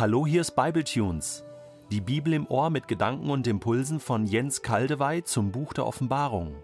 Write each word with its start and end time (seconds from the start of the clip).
Hallo, 0.00 0.26
hier 0.26 0.40
ist 0.40 0.52
Bibletunes. 0.52 1.44
Die 1.90 2.00
Bibel 2.00 2.32
im 2.32 2.46
Ohr 2.46 2.70
mit 2.70 2.88
Gedanken 2.88 3.28
und 3.28 3.46
Impulsen 3.46 4.00
von 4.00 4.24
Jens 4.24 4.62
Kaldewey 4.62 5.24
zum 5.24 5.52
Buch 5.52 5.74
der 5.74 5.84
Offenbarung. 5.86 6.54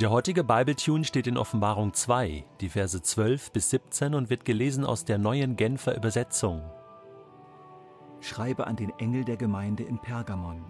Der 0.00 0.10
heutige 0.10 0.42
Bibletune 0.42 1.04
steht 1.04 1.26
in 1.26 1.36
Offenbarung 1.36 1.92
2, 1.92 2.46
die 2.62 2.70
Verse 2.70 3.02
12 3.02 3.52
bis 3.52 3.68
17 3.68 4.14
und 4.14 4.30
wird 4.30 4.46
gelesen 4.46 4.86
aus 4.86 5.04
der 5.04 5.18
neuen 5.18 5.56
Genfer 5.56 5.94
Übersetzung. 5.94 6.62
Schreibe 8.22 8.66
an 8.66 8.76
den 8.76 8.98
Engel 8.98 9.26
der 9.26 9.36
Gemeinde 9.36 9.82
in 9.82 9.98
Pergamon. 9.98 10.64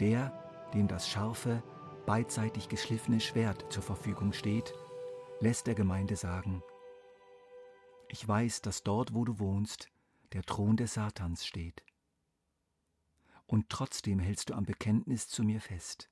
Der, 0.00 0.32
dem 0.72 0.88
das 0.88 1.06
scharfe, 1.06 1.62
beidseitig 2.06 2.70
geschliffene 2.70 3.20
Schwert 3.20 3.66
zur 3.68 3.82
Verfügung 3.82 4.32
steht, 4.32 4.72
lässt 5.40 5.66
der 5.66 5.74
Gemeinde 5.74 6.16
sagen, 6.16 6.62
ich 8.08 8.26
weiß, 8.26 8.62
dass 8.62 8.82
dort, 8.82 9.14
wo 9.14 9.24
du 9.24 9.38
wohnst, 9.38 9.88
der 10.32 10.42
Thron 10.42 10.76
des 10.76 10.94
Satans 10.94 11.46
steht. 11.46 11.84
Und 13.46 13.68
trotzdem 13.68 14.18
hältst 14.18 14.50
du 14.50 14.54
am 14.54 14.64
Bekenntnis 14.64 15.28
zu 15.28 15.44
mir 15.44 15.60
fest. 15.60 16.10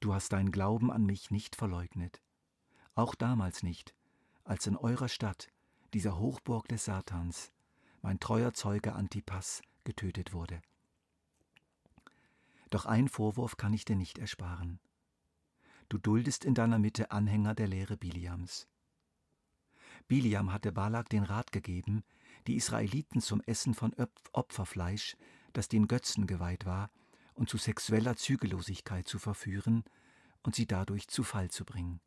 Du 0.00 0.12
hast 0.12 0.32
deinen 0.32 0.50
Glauben 0.50 0.90
an 0.90 1.04
mich 1.04 1.30
nicht 1.30 1.56
verleugnet, 1.56 2.20
auch 2.94 3.14
damals 3.14 3.62
nicht, 3.62 3.94
als 4.44 4.66
in 4.66 4.76
eurer 4.76 5.08
Stadt, 5.08 5.48
dieser 5.94 6.18
Hochburg 6.18 6.68
des 6.68 6.84
Satans, 6.84 7.52
mein 8.02 8.20
treuer 8.20 8.52
Zeuge 8.52 8.94
Antipas 8.94 9.62
getötet 9.84 10.32
wurde. 10.32 10.60
Doch 12.70 12.86
ein 12.86 13.08
Vorwurf 13.08 13.56
kann 13.56 13.72
ich 13.72 13.84
dir 13.84 13.96
nicht 13.96 14.18
ersparen. 14.18 14.80
Du 15.88 15.98
duldest 15.98 16.44
in 16.44 16.54
deiner 16.54 16.78
Mitte 16.78 17.12
Anhänger 17.12 17.54
der 17.54 17.68
Lehre 17.68 17.96
Biliams. 17.96 18.66
Biliam 20.08 20.52
hatte 20.52 20.72
Balak 20.72 21.08
den 21.08 21.24
Rat 21.24 21.52
gegeben, 21.52 22.04
die 22.46 22.56
Israeliten 22.56 23.20
zum 23.20 23.40
Essen 23.42 23.74
von 23.74 23.94
Opferfleisch, 24.32 25.16
das 25.52 25.68
den 25.68 25.88
Götzen 25.88 26.26
geweiht 26.26 26.66
war, 26.66 26.90
und 27.34 27.48
zu 27.50 27.58
sexueller 27.58 28.16
Zügellosigkeit 28.16 29.06
zu 29.06 29.18
verführen 29.18 29.84
und 30.42 30.54
sie 30.54 30.66
dadurch 30.66 31.08
zu 31.08 31.22
Fall 31.22 31.50
zu 31.50 31.64
bringen. 31.64 32.00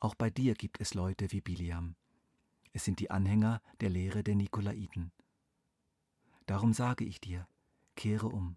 Auch 0.00 0.14
bei 0.14 0.30
dir 0.30 0.54
gibt 0.54 0.80
es 0.80 0.94
Leute 0.94 1.30
wie 1.32 1.40
Biliam. 1.40 1.94
Es 2.72 2.84
sind 2.84 3.00
die 3.00 3.10
Anhänger 3.10 3.62
der 3.80 3.90
Lehre 3.90 4.22
der 4.22 4.34
Nikolaiten. 4.34 5.12
Darum 6.46 6.72
sage 6.72 7.04
ich 7.04 7.20
dir, 7.20 7.48
kehre 7.94 8.28
um. 8.28 8.56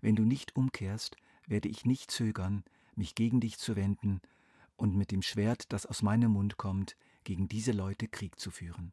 Wenn 0.00 0.16
du 0.16 0.24
nicht 0.24 0.56
umkehrst, 0.56 1.16
werde 1.46 1.68
ich 1.68 1.84
nicht 1.84 2.10
zögern, 2.10 2.64
mich 2.94 3.14
gegen 3.14 3.40
dich 3.40 3.58
zu 3.58 3.76
wenden 3.76 4.20
und 4.76 4.94
mit 4.94 5.10
dem 5.10 5.22
Schwert, 5.22 5.72
das 5.72 5.86
aus 5.86 6.02
meinem 6.02 6.32
Mund 6.32 6.56
kommt, 6.56 6.96
gegen 7.24 7.48
diese 7.48 7.72
Leute 7.72 8.08
Krieg 8.08 8.38
zu 8.38 8.50
führen. 8.50 8.92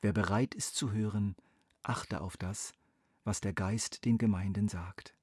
Wer 0.00 0.12
bereit 0.12 0.54
ist 0.54 0.76
zu 0.76 0.92
hören, 0.92 1.34
achte 1.82 2.20
auf 2.20 2.36
das, 2.36 2.72
was 3.24 3.40
der 3.40 3.52
Geist 3.52 4.04
den 4.04 4.18
Gemeinden 4.18 4.68
sagt. 4.68 5.14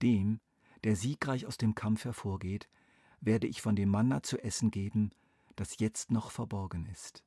Dem, 0.00 0.40
der 0.84 0.96
siegreich 0.96 1.46
aus 1.46 1.58
dem 1.58 1.74
Kampf 1.74 2.04
hervorgeht, 2.04 2.68
werde 3.20 3.46
ich 3.46 3.62
von 3.62 3.76
dem 3.76 3.88
Manna 3.88 4.22
zu 4.22 4.42
essen 4.42 4.70
geben, 4.70 5.10
das 5.56 5.78
jetzt 5.78 6.10
noch 6.10 6.30
verborgen 6.30 6.86
ist. 6.86 7.22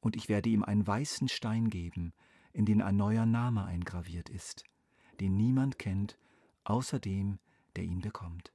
Und 0.00 0.16
ich 0.16 0.28
werde 0.28 0.48
ihm 0.48 0.62
einen 0.62 0.86
weißen 0.86 1.28
Stein 1.28 1.70
geben, 1.70 2.12
in 2.52 2.66
den 2.66 2.82
ein 2.82 2.96
neuer 2.96 3.26
Name 3.26 3.64
eingraviert 3.64 4.28
ist, 4.28 4.64
den 5.20 5.36
niemand 5.36 5.78
kennt, 5.78 6.18
außer 6.64 7.00
dem, 7.00 7.38
der 7.76 7.84
ihn 7.84 8.00
bekommt. 8.00 8.52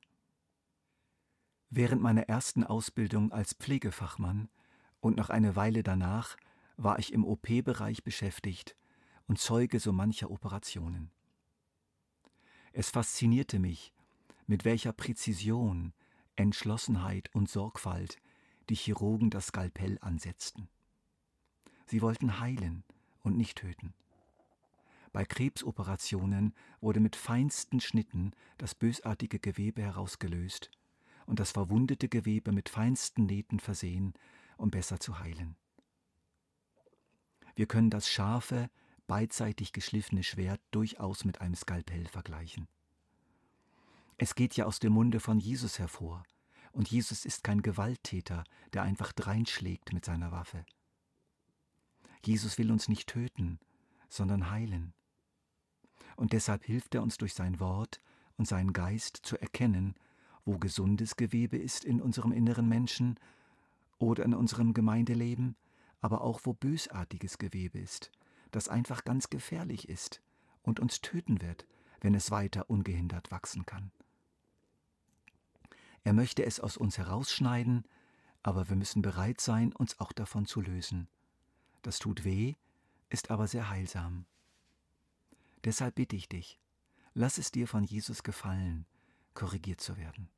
Während 1.69 2.01
meiner 2.01 2.23
ersten 2.23 2.63
Ausbildung 2.63 3.31
als 3.31 3.53
Pflegefachmann 3.53 4.49
und 4.99 5.17
noch 5.17 5.29
eine 5.29 5.55
Weile 5.55 5.83
danach 5.83 6.35
war 6.75 6.99
ich 6.99 7.13
im 7.13 7.23
OP-Bereich 7.23 8.03
beschäftigt 8.03 8.75
und 9.27 9.39
Zeuge 9.39 9.79
so 9.79 9.93
mancher 9.93 10.31
Operationen. 10.31 11.11
Es 12.73 12.89
faszinierte 12.89 13.59
mich, 13.59 13.93
mit 14.47 14.65
welcher 14.65 14.91
Präzision, 14.91 15.93
Entschlossenheit 16.35 17.33
und 17.33 17.49
Sorgfalt 17.49 18.17
die 18.69 18.75
Chirurgen 18.75 19.29
das 19.29 19.47
Skalpell 19.47 19.97
ansetzten. 20.01 20.69
Sie 21.85 22.01
wollten 22.01 22.39
heilen 22.39 22.83
und 23.21 23.37
nicht 23.37 23.57
töten. 23.57 23.93
Bei 25.13 25.25
Krebsoperationen 25.25 26.53
wurde 26.79 27.01
mit 27.01 27.15
feinsten 27.15 27.81
Schnitten 27.81 28.31
das 28.57 28.75
bösartige 28.75 29.39
Gewebe 29.39 29.81
herausgelöst 29.81 30.71
und 31.25 31.39
das 31.39 31.51
verwundete 31.51 32.07
Gewebe 32.07 32.53
mit 32.53 32.69
feinsten 32.69 33.25
Nähten 33.25 33.59
versehen, 33.59 34.13
um 34.57 34.71
besser 34.71 34.99
zu 34.99 35.19
heilen. 35.19 35.57
Wir 37.55 37.67
können 37.67 37.89
das 37.89 38.07
scharfe, 38.07 38.69
beidseitig 39.07 39.73
geschliffene 39.73 40.23
Schwert 40.23 40.61
durchaus 40.71 41.25
mit 41.25 41.41
einem 41.41 41.55
Skalpell 41.55 42.07
vergleichen. 42.07 42.69
Es 44.17 44.35
geht 44.35 44.55
ja 44.55 44.65
aus 44.65 44.79
dem 44.79 44.93
Munde 44.93 45.19
von 45.19 45.39
Jesus 45.39 45.77
hervor, 45.77 46.23
und 46.71 46.89
Jesus 46.89 47.25
ist 47.25 47.43
kein 47.43 47.61
Gewalttäter, 47.61 48.45
der 48.71 48.83
einfach 48.83 49.11
dreinschlägt 49.11 49.91
mit 49.91 50.05
seiner 50.05 50.31
Waffe. 50.31 50.65
Jesus 52.23 52.57
will 52.57 52.71
uns 52.71 52.87
nicht 52.87 53.09
töten, 53.09 53.59
sondern 54.07 54.49
heilen 54.49 54.93
und 56.15 56.33
deshalb 56.33 56.63
hilft 56.65 56.95
er 56.95 57.03
uns 57.03 57.17
durch 57.17 57.33
sein 57.33 57.59
Wort 57.59 57.99
und 58.37 58.47
seinen 58.47 58.73
Geist 58.73 59.17
zu 59.17 59.37
erkennen, 59.37 59.95
wo 60.45 60.57
gesundes 60.57 61.15
Gewebe 61.15 61.57
ist 61.57 61.85
in 61.85 62.01
unserem 62.01 62.31
inneren 62.31 62.67
Menschen 62.67 63.19
oder 63.99 64.23
in 64.23 64.33
unserem 64.33 64.73
Gemeindeleben, 64.73 65.55
aber 66.01 66.21
auch 66.21 66.41
wo 66.43 66.53
bösartiges 66.53 67.37
Gewebe 67.37 67.79
ist, 67.79 68.11
das 68.51 68.67
einfach 68.67 69.03
ganz 69.03 69.29
gefährlich 69.29 69.87
ist 69.87 70.21
und 70.63 70.79
uns 70.79 71.01
töten 71.01 71.41
wird, 71.41 71.65
wenn 72.01 72.15
es 72.15 72.31
weiter 72.31 72.69
ungehindert 72.69 73.31
wachsen 73.31 73.65
kann. 73.65 73.91
Er 76.03 76.13
möchte 76.13 76.43
es 76.43 76.59
aus 76.59 76.77
uns 76.77 76.97
herausschneiden, 76.97 77.85
aber 78.43 78.69
wir 78.69 78.75
müssen 78.75 79.03
bereit 79.03 79.39
sein, 79.39 79.71
uns 79.73 79.99
auch 79.99 80.11
davon 80.11 80.47
zu 80.47 80.61
lösen. 80.61 81.07
Das 81.83 81.99
tut 81.99 82.25
weh, 82.25 82.55
ist 83.09 83.29
aber 83.29 83.47
sehr 83.47 83.69
heilsam. 83.69 84.25
Deshalb 85.63 85.95
bitte 85.95 86.15
ich 86.15 86.27
dich, 86.27 86.59
lass 87.13 87.37
es 87.37 87.51
dir 87.51 87.67
von 87.67 87.83
Jesus 87.83 88.23
gefallen, 88.23 88.85
korrigiert 89.33 89.81
zu 89.81 89.97
werden. 89.97 90.29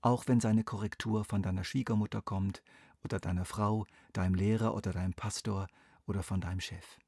Auch 0.00 0.28
wenn 0.28 0.40
seine 0.40 0.64
Korrektur 0.64 1.24
von 1.24 1.42
deiner 1.42 1.64
Schwiegermutter 1.64 2.22
kommt 2.22 2.62
oder 3.04 3.20
deiner 3.20 3.44
Frau, 3.44 3.86
deinem 4.12 4.34
Lehrer 4.34 4.74
oder 4.74 4.92
deinem 4.92 5.12
Pastor 5.12 5.68
oder 6.06 6.22
von 6.22 6.40
deinem 6.40 6.60
Chef. 6.60 6.98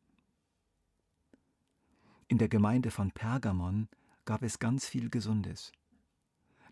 In 2.28 2.38
der 2.38 2.48
Gemeinde 2.48 2.90
von 2.90 3.12
Pergamon 3.12 3.88
gab 4.24 4.42
es 4.42 4.58
ganz 4.58 4.86
viel 4.86 5.10
Gesundes. 5.10 5.72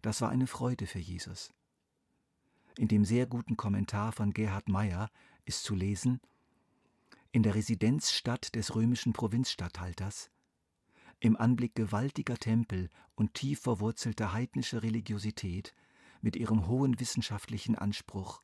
Das 0.02 0.20
war 0.20 0.30
eine 0.30 0.46
Freude 0.46 0.86
für 0.86 0.98
Jesus. 0.98 1.52
In 2.78 2.88
dem 2.88 3.04
sehr 3.04 3.26
guten 3.26 3.56
Kommentar 3.56 4.12
von 4.12 4.32
Gerhard 4.32 4.68
Meyer 4.68 5.10
ist 5.44 5.64
zu 5.64 5.74
lesen, 5.74 6.20
in 7.32 7.42
der 7.42 7.54
Residenzstadt 7.54 8.54
des 8.54 8.74
römischen 8.74 9.12
Provinzstatthalters 9.12 10.30
im 11.20 11.36
Anblick 11.36 11.74
gewaltiger 11.74 12.36
Tempel 12.36 12.88
und 13.14 13.34
tief 13.34 13.60
verwurzelter 13.60 14.32
heidnischer 14.32 14.82
Religiosität 14.82 15.74
mit 16.22 16.34
ihrem 16.34 16.66
hohen 16.66 16.98
wissenschaftlichen 16.98 17.76
Anspruch, 17.76 18.42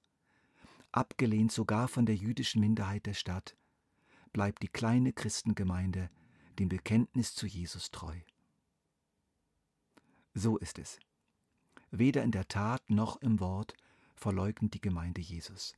abgelehnt 0.92 1.52
sogar 1.52 1.88
von 1.88 2.06
der 2.06 2.16
jüdischen 2.16 2.60
Minderheit 2.60 3.06
der 3.06 3.14
Stadt, 3.14 3.56
bleibt 4.32 4.62
die 4.62 4.68
kleine 4.68 5.12
Christengemeinde 5.12 6.10
dem 6.58 6.68
Bekenntnis 6.68 7.34
zu 7.34 7.46
Jesus 7.46 7.90
treu. 7.90 8.16
So 10.34 10.58
ist 10.58 10.78
es. 10.78 10.98
Weder 11.90 12.22
in 12.22 12.30
der 12.30 12.48
Tat 12.48 12.90
noch 12.90 13.16
im 13.22 13.40
Wort 13.40 13.74
verleugnet 14.14 14.74
die 14.74 14.80
Gemeinde 14.80 15.20
Jesus. 15.20 15.74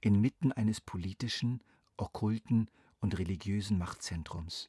Inmitten 0.00 0.52
eines 0.52 0.82
politischen, 0.82 1.62
okkulten 1.96 2.70
und 3.00 3.18
religiösen 3.18 3.78
Machtzentrums 3.78 4.68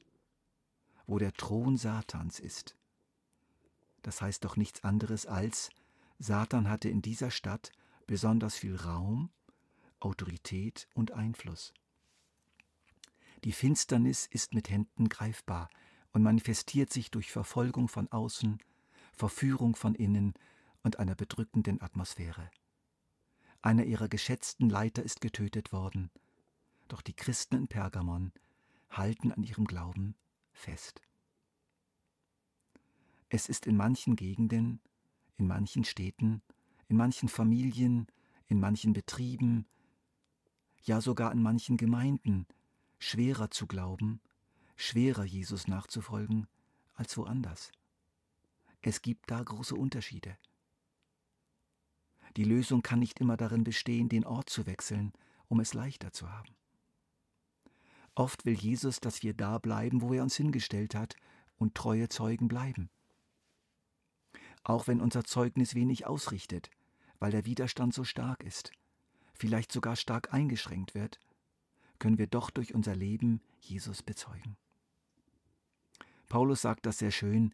wo 1.07 1.19
der 1.19 1.34
Thron 1.34 1.78
Satans 1.78 2.40
ist. 2.40 2.75
Das 4.02 4.22
heißt 4.22 4.46
doch 4.46 4.56
nichts 4.56 4.84
anderes 4.84 5.25
als, 5.25 5.69
Satan 6.19 6.69
hatte 6.69 6.90
in 6.90 7.02
dieser 7.02 7.31
Stadt 7.31 7.72
besonders 8.07 8.56
viel 8.56 8.75
Raum, 8.75 9.30
Autorität 10.00 10.88
und 10.94 11.12
Einfluss. 11.12 11.74
Die 13.44 13.52
Finsternis 13.52 14.28
ist 14.28 14.54
mit 14.54 14.69
Händen 14.69 15.10
greifbar 15.10 15.69
und 16.13 16.24
manifestiert 16.24 16.92
sich 16.92 17.12
durch 17.12 17.31
Verfolgung 17.31 17.88
von 17.88 18.12
außen, 18.12 18.60
Verführung 19.13 19.75
von 19.75 19.96
innen 19.96 20.34
und 20.84 21.00
einer 21.00 21.16
bedrückenden 21.16 21.81
Atmosphäre. 21.81 22.50
Einer 23.62 23.86
ihrer 23.86 24.08
geschätzten 24.08 24.69
Leiter 24.69 25.04
ist 25.04 25.22
getötet 25.22 25.72
worden, 25.72 26.12
doch 26.88 27.01
die 27.01 27.16
Christen 27.16 27.56
in 27.56 27.68
Pergamon 27.68 28.31
halten 28.90 29.31
an 29.31 29.44
ihrem 29.44 29.66
Glauben 29.66 30.16
fest. 30.56 31.02
Es 33.30 33.50
ist 33.50 33.68
in 33.68 33.75
manchen 33.75 34.16
Gegenden, 34.16 34.80
in 35.38 35.48
manchen 35.48 35.84
Städten, 35.84 36.42
in 36.88 36.98
manchen 36.98 37.30
Familien, 37.30 38.07
in 38.48 38.60
manchen 38.60 38.94
Betrieben, 38.94 39.68
ja 40.84 41.02
sogar 41.02 41.31
in 41.31 41.42
manchen 41.42 41.78
Gemeinden 41.78 42.48
schwerer 43.00 43.52
zu 43.52 43.68
glauben, 43.68 44.22
schwerer 44.75 45.25
Jesus 45.25 45.68
nachzufolgen 45.68 46.48
als 46.94 47.18
woanders. 47.18 47.72
Es 48.81 49.01
gibt 49.01 49.30
da 49.30 49.42
große 49.42 49.75
Unterschiede. 49.75 50.38
Die 52.38 52.44
Lösung 52.44 52.81
kann 52.81 53.00
nicht 53.00 53.19
immer 53.19 53.38
darin 53.38 53.63
bestehen, 53.63 54.10
den 54.10 54.25
Ort 54.25 54.50
zu 54.50 54.66
wechseln, 54.66 55.13
um 55.48 55.60
es 55.60 55.74
leichter 55.74 56.12
zu 56.12 56.31
haben. 56.31 56.56
Oft 58.16 58.46
will 58.46 58.56
Jesus, 58.56 59.02
dass 59.02 59.24
wir 59.24 59.34
da 59.34 59.58
bleiben, 59.58 60.02
wo 60.02 60.14
er 60.14 60.24
uns 60.24 60.36
hingestellt 60.36 60.96
hat, 60.96 61.16
und 61.58 61.76
treue 61.76 62.10
Zeugen 62.10 62.48
bleiben. 62.48 62.90
Auch 64.64 64.88
wenn 64.88 65.00
unser 65.00 65.24
Zeugnis 65.24 65.76
wenig 65.76 66.06
ausrichtet, 66.06 66.70
weil 67.20 67.32
der 67.32 67.46
Widerstand 67.46 67.94
so 67.94 68.04
stark 68.04 68.44
ist, 68.44 68.72
vielleicht 69.34 69.72
sogar 69.72 69.96
stark 69.96 70.34
eingeschränkt 70.34 70.96
wird, 70.96 71.20
können 72.00 72.18
wir 72.18 72.28
doch 72.28 72.50
durch 72.50 72.74
unser 72.74 72.96
Leben 72.96 73.42
Jesus 73.60 74.04
bezeugen. 74.04 74.58
Paulus 76.28 76.62
sagt 76.62 76.86
das 76.86 76.98
sehr 76.98 77.12
schön 77.12 77.54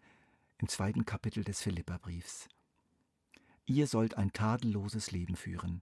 im 0.57 0.67
zweiten 0.67 1.05
Kapitel 1.05 1.43
des 1.43 1.61
Philipperbriefs. 1.61 2.47
Ihr 3.65 3.87
sollt 3.87 4.17
ein 4.17 4.33
tadelloses 4.33 5.11
Leben 5.11 5.35
führen, 5.35 5.81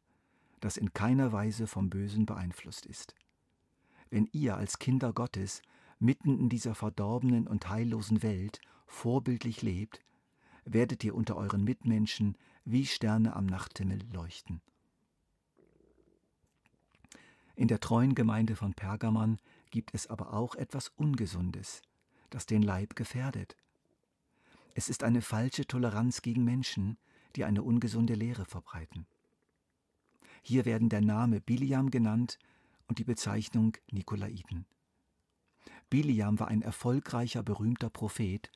das 0.60 0.78
in 0.78 0.94
keiner 0.94 1.32
Weise 1.32 1.68
vom 1.68 1.90
Bösen 1.90 2.26
beeinflusst 2.26 2.86
ist. 2.86 3.16
Wenn 4.10 4.28
ihr 4.32 4.58
als 4.58 4.80
Kinder 4.80 5.14
Gottes 5.14 5.62
mitten 6.00 6.40
in 6.40 6.50
dieser 6.50 6.76
verdorbenen 6.76 7.48
und 7.48 7.70
heillosen 7.70 8.24
Welt 8.24 8.62
vorbildlich 8.88 9.62
lebt, 9.62 10.02
werdet 10.66 11.04
ihr 11.04 11.16
unter 11.16 11.36
euren 11.36 11.64
Mitmenschen 11.64 12.38
wie 12.66 12.86
Sterne 12.86 13.36
am 13.36 13.46
Nachthimmel 13.46 14.00
leuchten. 14.12 14.62
In 17.56 17.68
der 17.68 17.80
treuen 17.80 18.16
Gemeinde 18.16 18.56
von 18.56 18.74
Pergamon 18.74 19.38
gibt 19.70 19.94
es 19.94 20.08
aber 20.08 20.34
auch 20.34 20.56
etwas 20.56 20.90
Ungesundes, 20.90 21.82
das 22.30 22.46
den 22.46 22.62
Leib 22.62 22.96
gefährdet. 22.96 23.58
Es 24.76 24.88
ist 24.88 25.04
eine 25.04 25.22
falsche 25.22 25.66
Toleranz 25.66 26.22
gegen 26.22 26.44
Menschen, 26.44 26.98
die 27.36 27.44
eine 27.44 27.62
ungesunde 27.62 28.14
Lehre 28.14 28.46
verbreiten. 28.46 29.08
Hier 30.42 30.66
werden 30.66 30.90
der 30.90 31.02
Name 31.02 31.42
Biliam 31.42 31.92
genannt 31.92 32.40
und 32.90 33.00
die 33.00 33.06
Bezeichnung 33.06 33.78
Nikolaiten. 33.92 34.66
Biliam 35.90 36.40
war 36.40 36.50
ein 36.50 36.62
erfolgreicher, 36.62 37.44
berühmter 37.44 37.90
Prophet, 37.90 38.52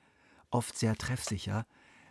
oft 0.50 0.78
sehr 0.78 0.96
treffsicher, 0.96 1.66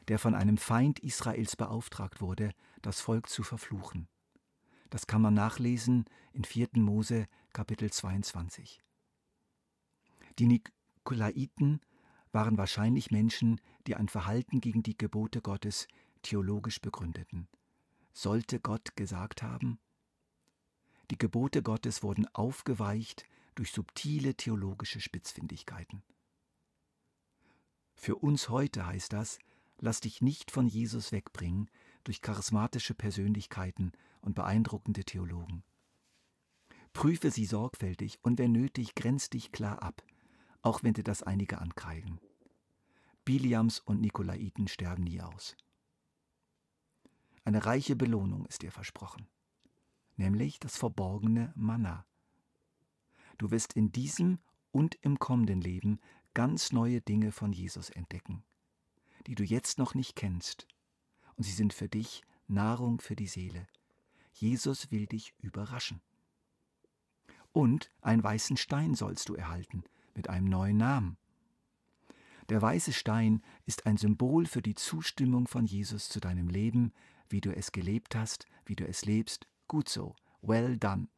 der 0.08 0.18
von 0.18 0.34
einem 0.34 0.56
Feind 0.56 0.98
Israels 1.00 1.56
beauftragt 1.56 2.20
wurde, 2.20 2.52
das 2.80 3.00
Volk 3.00 3.28
zu 3.28 3.42
verfluchen. 3.42 4.08
Das 4.90 5.06
kann 5.06 5.22
man 5.22 5.34
nachlesen 5.34 6.06
in 6.32 6.44
4. 6.44 6.70
Mose 6.74 7.26
Kapitel 7.52 7.90
22. 7.90 8.80
Die 10.38 10.46
Nikolaiten 10.46 11.80
waren 12.32 12.58
wahrscheinlich 12.58 13.10
Menschen, 13.10 13.60
die 13.86 13.94
ein 13.94 14.08
Verhalten 14.08 14.60
gegen 14.60 14.82
die 14.82 14.96
Gebote 14.96 15.40
Gottes 15.40 15.86
theologisch 16.22 16.80
begründeten. 16.80 17.48
Sollte 18.12 18.60
Gott 18.60 18.96
gesagt 18.96 19.42
haben? 19.42 19.78
Die 21.12 21.18
Gebote 21.18 21.62
Gottes 21.62 22.02
wurden 22.02 22.26
aufgeweicht 22.28 23.26
durch 23.54 23.70
subtile 23.70 24.34
theologische 24.34 24.98
Spitzfindigkeiten. 24.98 26.02
Für 27.94 28.16
uns 28.16 28.48
heute 28.48 28.86
heißt 28.86 29.12
das, 29.12 29.38
lass 29.76 30.00
dich 30.00 30.22
nicht 30.22 30.50
von 30.50 30.66
Jesus 30.68 31.12
wegbringen 31.12 31.68
durch 32.04 32.22
charismatische 32.22 32.94
Persönlichkeiten 32.94 33.92
und 34.22 34.34
beeindruckende 34.34 35.04
Theologen. 35.04 35.64
Prüfe 36.94 37.30
sie 37.30 37.44
sorgfältig 37.44 38.18
und 38.22 38.38
wenn 38.38 38.52
nötig, 38.52 38.94
grenz 38.94 39.28
dich 39.28 39.52
klar 39.52 39.82
ab, 39.82 40.02
auch 40.62 40.82
wenn 40.82 40.94
dir 40.94 41.04
das 41.04 41.22
einige 41.22 41.58
ankreiden. 41.58 42.22
Biliams 43.26 43.80
und 43.80 44.00
Nikolaiten 44.00 44.66
sterben 44.66 45.04
nie 45.04 45.20
aus. 45.20 45.58
Eine 47.44 47.66
reiche 47.66 47.96
Belohnung 47.96 48.46
ist 48.46 48.62
dir 48.62 48.72
versprochen, 48.72 49.28
nämlich 50.22 50.60
das 50.60 50.76
verborgene 50.76 51.52
Manna. 51.56 52.06
Du 53.38 53.50
wirst 53.50 53.72
in 53.72 53.90
diesem 53.90 54.38
und 54.70 54.94
im 55.02 55.18
kommenden 55.18 55.60
Leben 55.60 55.98
ganz 56.32 56.70
neue 56.70 57.00
Dinge 57.00 57.32
von 57.32 57.52
Jesus 57.52 57.90
entdecken, 57.90 58.44
die 59.26 59.34
du 59.34 59.42
jetzt 59.42 59.78
noch 59.78 59.94
nicht 59.94 60.14
kennst, 60.14 60.68
und 61.34 61.42
sie 61.42 61.50
sind 61.50 61.72
für 61.72 61.88
dich 61.88 62.22
Nahrung 62.46 63.00
für 63.00 63.16
die 63.16 63.26
Seele. 63.26 63.66
Jesus 64.32 64.92
will 64.92 65.06
dich 65.06 65.34
überraschen. 65.38 66.00
Und 67.52 67.90
einen 68.00 68.22
weißen 68.22 68.56
Stein 68.56 68.94
sollst 68.94 69.28
du 69.28 69.34
erhalten 69.34 69.82
mit 70.14 70.30
einem 70.30 70.46
neuen 70.46 70.76
Namen. 70.76 71.16
Der 72.48 72.62
weiße 72.62 72.92
Stein 72.92 73.42
ist 73.66 73.86
ein 73.86 73.96
Symbol 73.96 74.46
für 74.46 74.62
die 74.62 74.74
Zustimmung 74.74 75.48
von 75.48 75.66
Jesus 75.66 76.08
zu 76.08 76.20
deinem 76.20 76.48
Leben, 76.48 76.92
wie 77.28 77.40
du 77.40 77.54
es 77.54 77.72
gelebt 77.72 78.14
hast, 78.14 78.46
wie 78.64 78.76
du 78.76 78.86
es 78.86 79.04
lebst. 79.04 79.48
Gut 79.72 79.88
so, 79.88 80.14
well 80.42 80.76
done. 80.76 81.08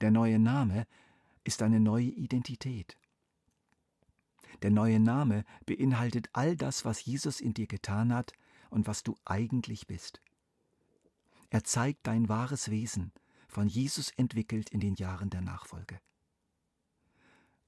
Der 0.00 0.10
neue 0.10 0.40
Name 0.40 0.84
ist 1.44 1.62
eine 1.62 1.78
neue 1.78 2.06
Identität. 2.08 2.96
Der 4.62 4.72
neue 4.72 4.98
Name 4.98 5.44
beinhaltet 5.64 6.28
all 6.32 6.56
das, 6.56 6.84
was 6.84 7.04
Jesus 7.04 7.40
in 7.40 7.54
dir 7.54 7.68
getan 7.68 8.12
hat 8.12 8.32
und 8.68 8.88
was 8.88 9.04
du 9.04 9.14
eigentlich 9.24 9.86
bist. 9.86 10.22
Er 11.50 11.62
zeigt 11.62 12.04
dein 12.08 12.28
wahres 12.28 12.72
Wesen, 12.72 13.12
von 13.46 13.68
Jesus 13.68 14.10
entwickelt 14.16 14.70
in 14.70 14.80
den 14.80 14.96
Jahren 14.96 15.30
der 15.30 15.42
Nachfolge. 15.42 16.00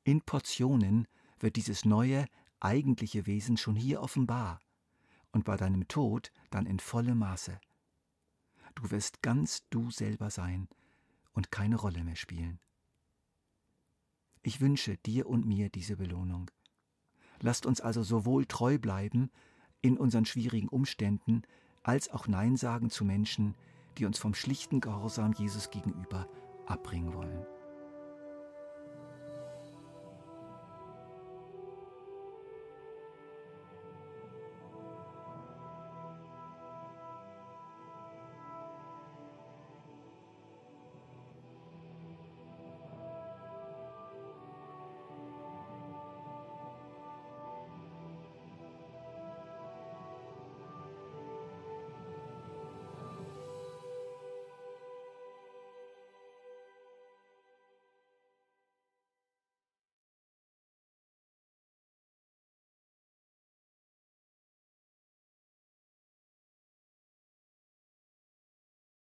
In 0.03 0.23
Portionen 0.23 1.07
wird 1.39 1.55
dieses 1.55 1.85
neue, 1.85 2.27
eigentliche 2.59 3.27
Wesen 3.27 3.57
schon 3.57 3.77
hier 3.77 4.03
offenbar 4.03 4.59
und 5.31 5.45
bei 5.45 5.57
deinem 5.57 5.87
Tod 5.87 6.33
dann 6.51 6.67
in 6.67 6.81
vollem 6.81 7.19
Maße. 7.19 7.61
Du 8.77 8.91
wirst 8.91 9.23
ganz 9.23 9.65
du 9.71 9.91
selber 9.91 10.31
sein 10.31 10.69
und 11.33 11.51
keine 11.51 11.77
Rolle 11.77 12.05
mehr 12.05 12.15
spielen. 12.15 12.61
Ich 14.43 14.61
wünsche 14.61 14.97
dir 14.99 15.27
und 15.27 15.45
mir 15.45 15.69
diese 15.71 15.97
Belohnung. 15.97 16.51
Lasst 17.41 17.67
uns 17.67 17.81
also 17.81 18.05
sowohl 18.05 18.47
treu 18.47 18.79
bleiben 18.79 19.31
in 19.83 19.99
unseren 19.99 20.25
schwierigen 20.25 20.69
Umständen, 20.69 21.43
als 21.83 22.11
auch 22.11 22.29
Nein 22.29 22.57
sagen 22.57 22.91
zu 22.91 23.05
Menschen, 23.05 23.57
die 23.99 24.05
uns 24.05 24.19
vom 24.19 24.35
schlichten 24.35 24.81
Gehorsam 24.81 25.33
Jesus 25.33 25.71
gegenüber 25.71 26.29
abbringen 26.67 27.13
wollen. 27.13 27.45